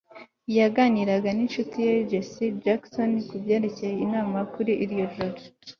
[0.57, 5.39] yaganiraga ninshuti ye jesse jackson kubyerekeye inama muri iryo joro